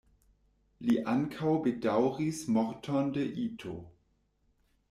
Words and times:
Li 0.85 0.95
ankaŭ 1.11 1.51
bedaŭris 1.67 2.41
morton 2.57 3.15
de 3.19 3.29
Ito. 3.45 3.79